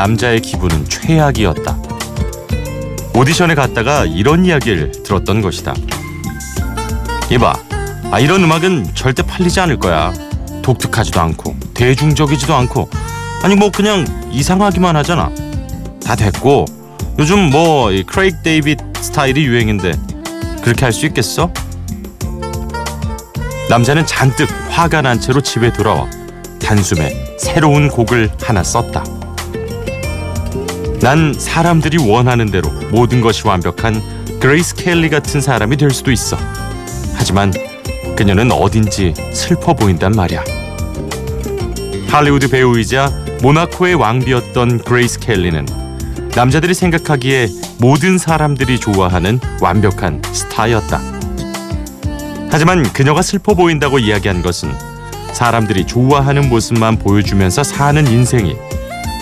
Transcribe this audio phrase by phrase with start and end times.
[0.00, 1.76] 남자의 기분은 최악이었다.
[3.14, 5.74] 오디션에 갔다가 이런 이야기를 들었던 것이다.
[7.30, 7.52] 이봐,
[8.10, 10.10] 아, 이런 음악은 절대 팔리지 않을 거야.
[10.62, 12.88] 독특하지도 않고 대중적이지도 않고
[13.42, 15.30] 아니 뭐 그냥 이상하기만 하잖아.
[16.02, 16.64] 다 됐고
[17.18, 19.92] 요즘 뭐 크레이크 데이빗 스타일이 유행인데
[20.62, 21.52] 그렇게 할 수 있겠어?
[23.68, 26.08] 남자는 잔뜩 화가 난 채로 집에 돌아와
[26.58, 29.19] 단숨에 새로운 곡을 하나 썼다.
[31.00, 34.02] 난 사람들이 원하는 대로 모든 것이 완벽한
[34.38, 36.36] 그레이스 켈리 같은 사람이 될 수도 있어.
[37.14, 37.52] 하지만
[38.16, 40.44] 그녀는 어딘지 슬퍼 보인단 말이야.
[42.08, 45.64] 할리우드 배우이자 모나코의 왕비였던 그레이스 켈리는
[46.34, 47.48] 남자들이 생각하기에
[47.78, 51.00] 모든 사람들이 좋아하는 완벽한 스타였다.
[52.50, 54.70] 하지만 그녀가 슬퍼 보인다고 이야기한 것은
[55.32, 58.56] 사람들이 좋아하는 모습만 보여주면서 사는 인생이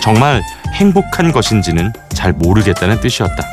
[0.01, 0.41] 정말
[0.79, 3.43] 행복한 것인지는 잘 모르겠다는 뜻이었다.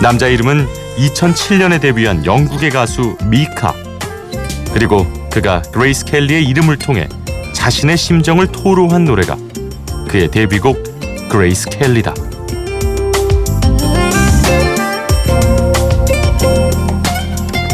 [0.00, 3.74] 남자 이름은 2007년에 데뷔한 영국의 가수 미카.
[4.72, 7.06] 그리고 그가 그레이스 켈리의 이름을 통해
[7.52, 9.36] 자신의 심정을 토로한 노래가
[10.08, 12.14] 그의 데뷔곡 그레이스 켈리다.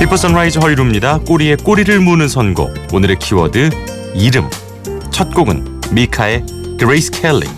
[0.00, 1.18] Before Sunrise 허일후입니다.
[1.18, 2.74] 꼬리에 꼬리를 무는 선곡.
[2.92, 3.70] 오늘의 키워드
[4.14, 4.50] 이름.
[5.12, 6.44] 첫 곡은 미카의
[6.76, 7.57] 그레이스 켈리.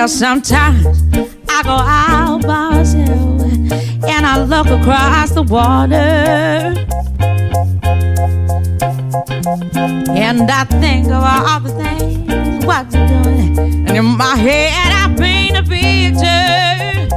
[0.00, 1.02] Well, sometimes
[1.46, 3.42] I go out by myself
[4.08, 5.94] and I look across the water.
[10.16, 13.58] And I think of all the things what you're doing.
[13.88, 17.10] And in my head, I paint a picture.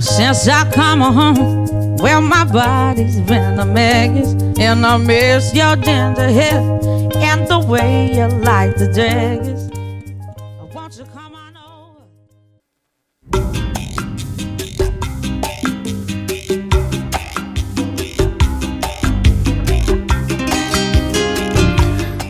[0.00, 4.32] Since I come home, well, my body's been a mess.
[4.58, 6.99] And I miss your ginger hair
[8.20, 9.70] you like to dress.
[10.74, 12.04] Won't you come on over?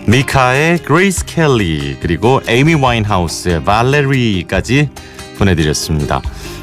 [0.06, 4.90] 미카의 그레이스 켈리 그리고 에이미 와인하우스의 발레리까지
[5.38, 6.22] 보내드렸습니다.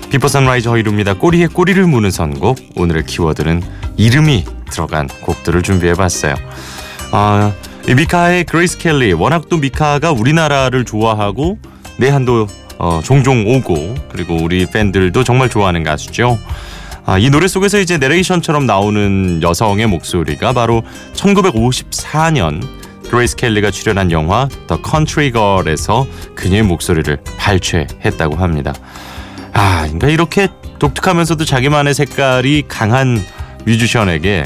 [0.10, 1.16] Before Sunrise 허일후입니다.
[1.16, 3.62] 꼬리에 꼬리를 무는 선곡 오늘의 키워드는
[3.98, 6.36] 이름이 들어간 곡들을 준비해봤어요.
[7.12, 11.58] 아, 이 미카의 그레이스 켈리 워낙 또 미카가 우리나라를 좋아하고
[11.98, 16.38] 내한도 어, 종종 오고 그리고 우리 팬들도 정말 좋아하는 가수죠.
[17.06, 20.84] 아, 이 노래 속에서 이제 내레이션처럼 나오는 여성의 목소리가 바로
[21.14, 22.62] 1954년
[23.10, 26.06] 그레이스 켈리가 출연한 영화 The Country Girl에서
[26.36, 28.74] 그녀의 목소리를 발췌했다고 합니다.
[29.54, 30.50] 아, 그러니까 이렇게
[30.80, 33.18] 독특하면서도 자기만의 색깔이 강한
[33.66, 34.44] 뮤지션에게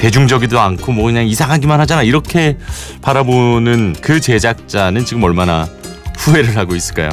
[0.00, 2.56] 대중적이도 않고 뭐 그냥 이상하기만 하잖아 이렇게
[3.02, 5.68] 바라보는 그 제작자는 지금 얼마나
[6.16, 7.10] 후회를 하고 있을까요?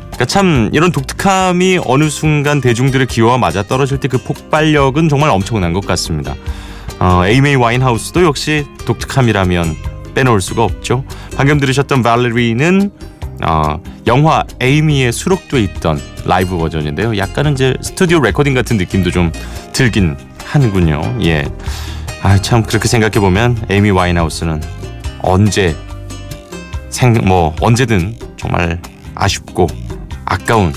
[0.00, 5.72] 그러니까 참 이런 독특함이 어느 순간 대중들의 기호와 맞아 떨어질 때 그 폭발력은 정말 엄청난
[5.72, 6.34] 것 같습니다.
[7.00, 9.76] 어, 에이메이 와인하우스도 역시 독특함이라면
[10.14, 11.04] 빼놓을 수가 없죠.
[11.36, 12.90] 방금 들으셨던 발레리는
[13.46, 17.18] 어, 영화 에이미에 수록돼 있던 라이브 버전인데요.
[17.18, 19.32] 약간은 이제 스튜디오 레코딩 같은 느낌도 좀
[19.72, 20.16] 들긴
[20.56, 21.18] 하는군요.
[21.22, 21.46] 예.
[22.22, 24.62] 아, 참 그렇게 생각해 보면 에이미 와인하우스는
[25.20, 25.76] 언제
[26.88, 28.80] 생 뭐 언제든 정말
[29.14, 29.66] 아쉽고
[30.24, 30.72] 아까운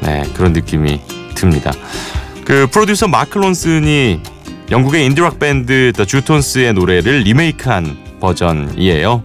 [0.00, 1.00] 네, 그런 느낌이
[1.36, 1.70] 듭니다.
[2.44, 4.20] 그 프로듀서 마크 론슨이
[4.72, 9.22] 영국의 인디락 밴드 더 주톤스의 노래를 리메이크한 버전이에요.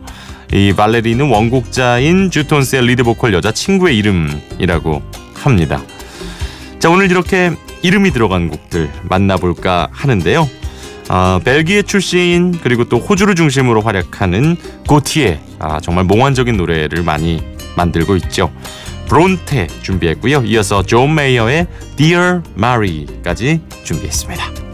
[0.54, 5.02] 이 발레리는 원곡자인 주톤스의 리드 보컬 여자 친구의 이름이라고
[5.34, 5.82] 합니다.
[6.80, 7.52] 자 오늘 이렇게
[7.84, 10.50] 이름이 들어간 곡들 만나볼까 하는데요.
[11.10, 14.58] 아, 벨기에 출신 그리고 또 호주를 중심으로 활약하는
[14.88, 17.42] 고티에 아, 정말 몽환적인 노래를 많이
[17.76, 18.52] 만들고 있죠.
[19.08, 20.44] 브론테 준비했고요.
[20.46, 24.67] 이어서 존 메이어의 Dear Marie까지 준비했습니다.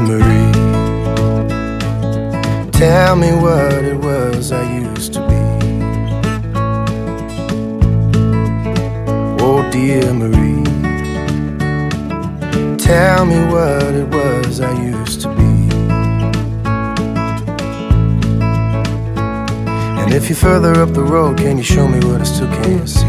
[0.00, 0.52] Marie.
[2.72, 5.44] Tell me what it was I used to be.
[9.42, 10.64] Oh, dear Marie.
[12.76, 15.52] Tell me what it was I used to be.
[20.00, 22.88] And if you're further up the road, can you show me what I still can't
[22.88, 23.04] see?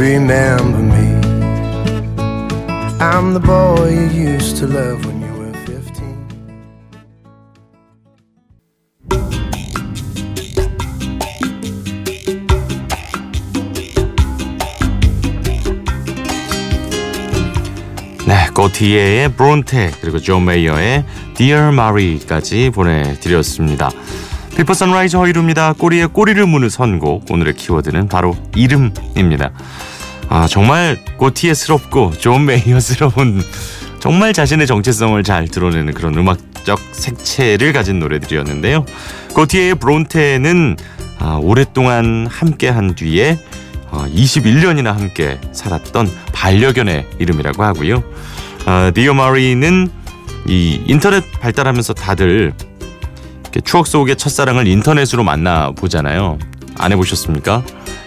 [0.00, 1.03] Remember me.
[3.04, 6.16] I'm the boy you used to love when you were 15.
[18.26, 21.04] 네, 고티에의 브론테 그리고 존 메이어의
[21.34, 23.90] Dear Marie까지 보내드렸습니다.
[24.56, 25.74] Before Sunrise 허일후입니다.
[25.74, 29.52] 꼬리에 꼬리를 무는 선곡 오늘의 키워드는 바로 이름입니다.
[30.28, 33.42] 아 정말 고티에스럽고 존 메이어스러운
[34.00, 38.84] 정말 자신의 정체성을 잘 드러내는 그런 음악적 색채를 가진 노래들이었는데요.
[39.34, 40.76] 고티에의 브론테는
[41.18, 43.38] 아, 오랫동안 함께한 뒤에
[43.90, 48.02] 어, 21년이나 함께 살았던 반려견의 이름이라고 하고요.
[48.66, 49.90] 어, Dear Marie는
[50.46, 52.52] 이 인터넷 발달하면서 다들
[53.64, 56.38] 추억 속의 첫사랑을 인터넷으로 만나 보잖아요.
[56.78, 57.62] 안 해보셨습니까?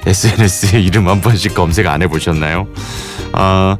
[0.05, 2.67] SNS에 이름 한 번씩 검색 안 해보셨나요?
[3.33, 3.77] 어,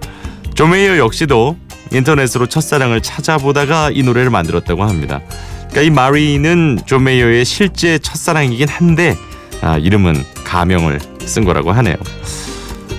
[0.56, 1.58] 존 메이어 역시도
[1.92, 5.22] 인터넷으로 첫사랑을 찾아보다가 이 노래를 만들었다고 합니다.
[5.70, 9.16] 그러니까 이 마리는 존 메이어의 실제 첫사랑이긴 한데
[9.62, 11.96] 아, 이름은 가명을 쓴 거라고 하네요.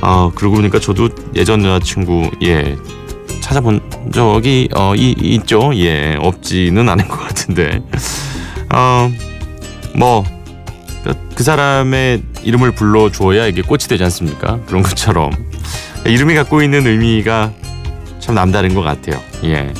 [0.00, 2.76] 아 그러고 보니까 저도 예전 여자친구 예
[3.40, 5.72] 찾아본 적이 어 이, 있죠.
[5.74, 7.82] 예 없지는 않은 것 같은데
[8.72, 10.24] 어 뭐
[11.38, 14.58] 그 사람의 이름을 불러 주어야 이게 꽃이 되지 않습니까?
[14.66, 15.30] 그런 것처럼
[16.04, 17.52] 이름이 갖고 있는 의미가
[18.18, 19.22] 참 남다른 것 같아요.
[19.44, 19.72] 예.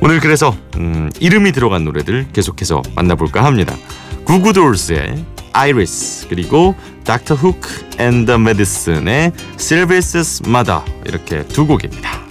[0.00, 3.76] 오늘 그래서 음, 이름이 들어간 노래들 계속해서 만나볼까 합니다.
[4.24, 6.74] 구구돌스의 아이리스 그리고
[7.04, 12.27] 닥터 후크 and the Medicine의 Sylvia's Mother 이렇게 두 곡입니다.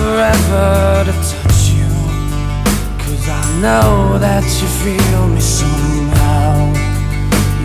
[0.00, 1.90] Forever to touch you.
[3.02, 6.52] Cause I know that you feel me somehow.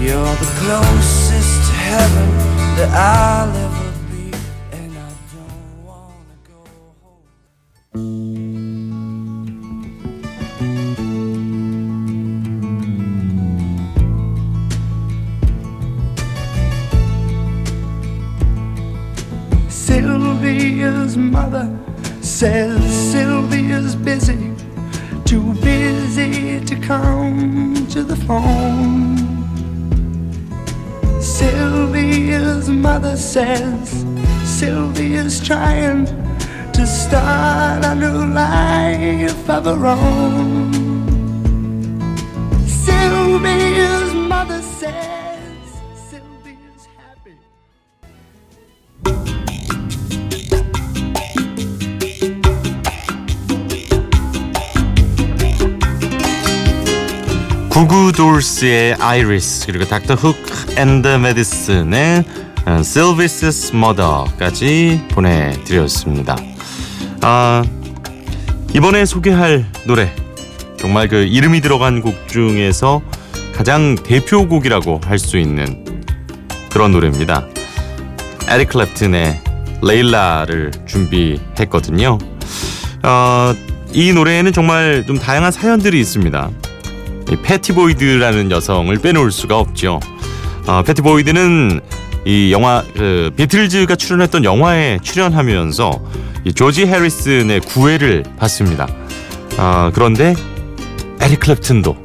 [0.06, 2.30] You're the closest to heaven
[2.77, 4.25] that I'll ever be.
[4.80, 6.62] And I don't wanna go
[7.01, 7.30] home.
[19.70, 21.68] Sylvia's mother
[22.36, 24.51] says Sylvia's busy,
[25.24, 29.15] too busy to come to the phone.
[31.22, 34.06] Sylvia's mother says
[34.44, 36.08] Sylvia's trying
[36.74, 40.74] to start a new life of her own.
[42.68, 45.25] Sylvia's mother says
[57.75, 62.24] 구구돌스의 아이리스 그리고 닥터 후크 and the Medicine의
[62.81, 66.38] Sylvia's Mother까지 보내드렸습니다.
[67.22, 67.63] 아
[68.74, 70.10] 이번에 소개할 노래
[70.77, 73.01] 정말 그 이름이 들어간 곡 중에서
[73.53, 75.84] 가장 대표곡이라고 할 수 있는
[76.72, 77.46] 그런 노래입니다.
[78.48, 82.20] 에릭 클랩튼의 레일라를 준비했거든요.
[83.03, 83.53] 어,
[83.91, 86.51] 이 노래에는 정말 좀 다양한 사연들이 있습니다.
[87.32, 90.00] 이 패티보이드라는 여성을 빼놓을 수가 없죠.
[90.67, 91.79] 어, 패티보이드는
[92.25, 96.01] 이 영화 그 비틀즈가 출연했던 영화에 출연하면서
[96.46, 98.88] 이 조지 해리슨의 구애를 받습니다.
[99.58, 100.36] 어, 그런데
[101.22, 101.96] 에릭 클랩튼도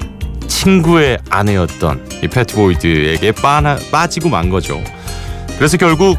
[0.46, 4.82] 친구의 아내였던 이 패티보이드에게 빠나, 빠지고 만 거죠.
[5.56, 6.18] 그래서 결국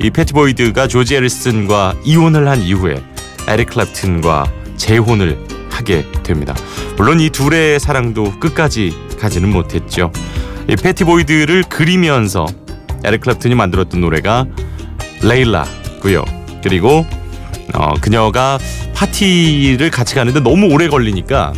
[0.00, 3.02] 이 패티보이드가 조지 해리슨과 이혼을 한 이후에
[3.48, 5.38] 에릭 클랩튼과 재혼을
[5.76, 6.54] 하게 됩니다.
[6.96, 10.10] 물론 이 둘의 사랑도 끝까지 가지는 못했죠.
[10.68, 12.46] 이 패티 보이드를 그리면서
[13.04, 14.46] 에릭 클랩튼이 만들었던 노래가
[15.22, 16.24] 레일라고요.
[16.62, 17.06] 그리고
[17.74, 18.58] 어, 그녀가
[18.94, 21.52] 파티를 같이 가는데 너무 오래 걸리니까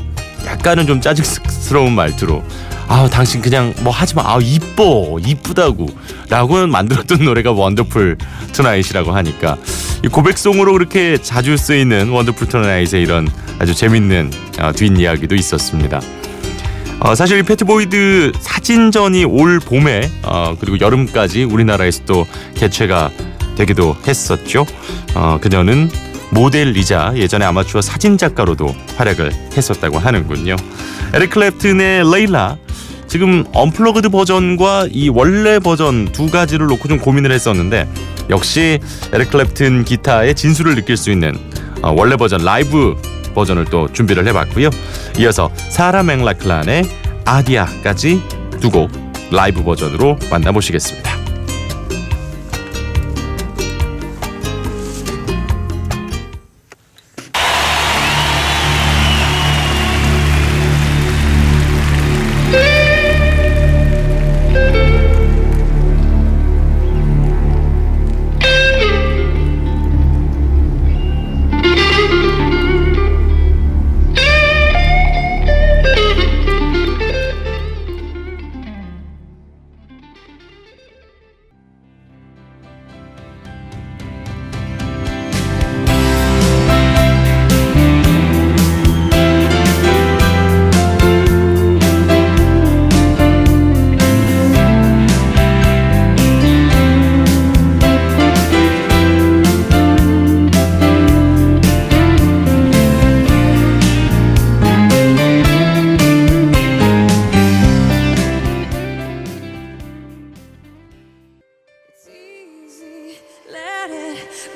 [0.44, 2.42] 약간은 좀 짜증스러운 말투로
[2.88, 5.86] 아 당신 그냥 뭐 하지마 아 이뻐 이쁘다고
[6.28, 8.16] 라고 만들었던 노래가 Wonderful
[8.52, 13.28] Tonight이라고 하니까 이 고백송으로 그렇게 자주 쓰이는 Wonderful Tonight의 이런
[13.58, 16.00] 아주 재밌는 어, 뒷이야기도 있었습니다.
[17.00, 23.10] 어, 사실 이 패티 보이드 사진전이 올 봄에 어, 그리고 여름까지 우리나라에서 또 개최가
[23.56, 24.66] 되기도 했었죠.
[25.14, 25.90] 어, 그녀는
[26.30, 30.56] 모델이자 예전에 아마추어 사진 작가로도 활약을 했었다고 하는군요.
[31.14, 32.56] 에릭 클랩튼의 레일라
[33.06, 37.88] 지금 unplugged 버전과 이 원래 버전 두 가지를 놓고 좀 고민을 했었는데
[38.30, 38.78] 역시
[39.12, 41.34] 에릭 클랩튼 기타의 진수를 느낄 수 있는
[41.82, 42.94] 어, 원래 버전 라이브
[43.34, 44.70] 버전을 또 준비를 해봤고요.
[45.18, 46.84] 이어서 사라 맥락클란의
[47.24, 48.22] 아디아까지
[48.60, 48.90] 두 곡
[49.30, 51.17] 라이브 버전으로 만나보시겠습니다.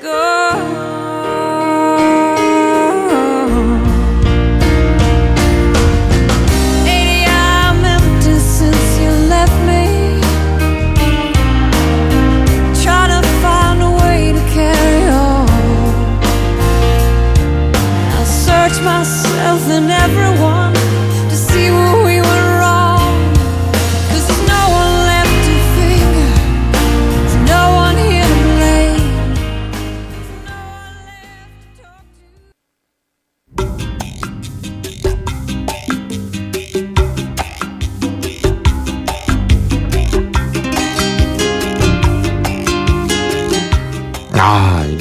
[0.00, 0.41] Go.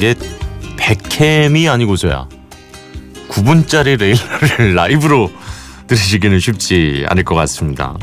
[0.02, 0.16] 이게
[0.76, 2.26] 배캠이 아니고서야
[3.28, 5.30] 9분짜리 레일라를 라이브로
[5.86, 7.96] 들으시기는 쉽지 않을 것 같습니다.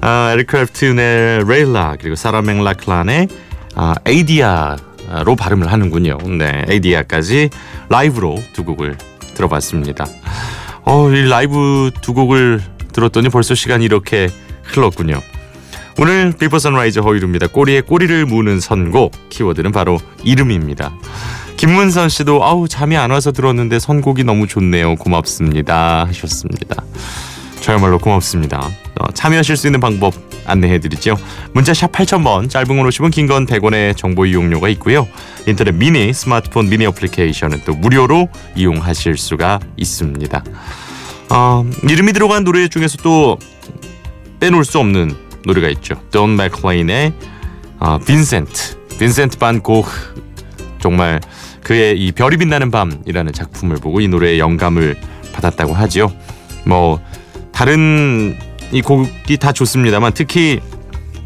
[0.00, 3.28] 아, 에릭 클랩튼의 레일라 그리고 사라 맥락클란의
[3.76, 6.18] 아, 에이디아로 발음을 하는군요.
[6.36, 7.50] 네, 에이디아까지
[7.88, 8.98] 라이브로 두 곡을
[9.34, 10.06] 들어봤습니다.
[10.82, 12.60] 어, 이 라이브 두 곡을
[12.92, 14.28] 들었더니 벌써 시간이 이렇게
[14.64, 15.20] 흘렀군요.
[15.98, 17.48] 오늘 Before Sunrise 허일후입니다.
[17.48, 20.92] 꼬리에 꼬리를 무는 선곡 키워드는 바로 이름입니다.
[21.56, 24.94] 김문선 씨도 아우 잠이 안 와서 들었는데 선곡이 너무 좋네요.
[24.96, 26.82] 고맙습니다 하셨습니다.
[27.60, 28.58] 저야말로 고맙습니다.
[28.98, 30.14] 어, 참여하실 수 있는 방법
[30.46, 31.16] 안내해드리죠.
[31.52, 35.06] 문자 샵 8000번 짧은 건 50원 긴 건 100원의 정보 이용료가 있고요.
[35.46, 40.42] 인터넷 미니 스마트폰 미니 어플리케이션은 또 무료로 이용하실 수가 있습니다.
[41.28, 43.38] 어, 이름이 들어간 노래 중에서 또
[44.40, 45.94] 빼놓을 수 없는 노래가 있죠.
[46.10, 47.12] 돈 맥클레인의
[47.78, 49.90] 어, 빈센트, 빈센트 반 고흐
[50.80, 51.20] 정말
[51.62, 54.96] 그의 이 별이 빛나는 밤이라는 작품을 보고 이 노래에 영감을
[55.32, 56.12] 받았다고 하지요.
[56.66, 57.00] 뭐
[57.52, 58.36] 다른
[58.72, 60.60] 이 곡이 다 좋습니다만 특히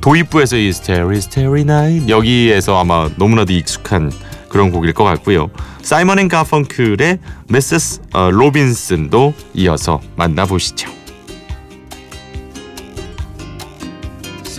[0.01, 4.13] 도입부에서 이 starry starry night 여기에서 아마 너무나도 익숙한
[4.49, 5.51] 그런 곡일 것 같고요.
[5.83, 7.19] 사이먼 앤 가펑클의
[7.49, 10.91] 미세스 어, 로빈슨도 이어서 만나보시죠.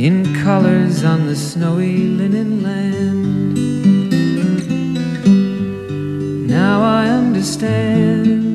[0.00, 3.54] in colors on the snowy linen land.
[6.48, 8.49] Now I understand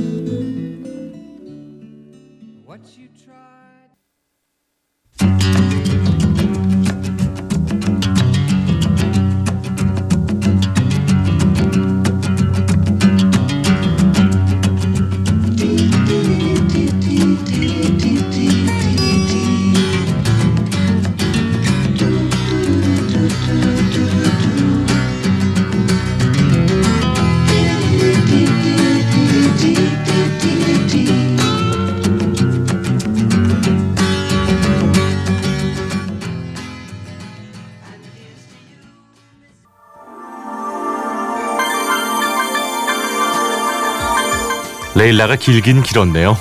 [45.05, 46.35] 레일라가 길긴 길었네요.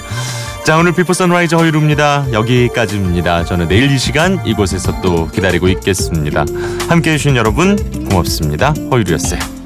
[0.64, 2.32] 자 오늘 Before Sunrise 허일후입니다.
[2.32, 3.44] 여기까지입니다.
[3.44, 6.46] 저는 내일 이 시간 이곳에서 또 기다리고 있겠습니다.
[6.88, 7.76] 함께해 주신 여러분
[8.08, 8.72] 고맙습니다.
[8.90, 9.57] 허일후였어요.